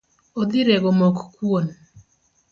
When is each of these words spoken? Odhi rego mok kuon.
Odhi 0.39 0.61
rego 0.69 0.89
mok 0.99 1.17
kuon. 1.35 1.65